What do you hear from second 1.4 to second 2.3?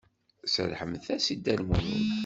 Lmulud.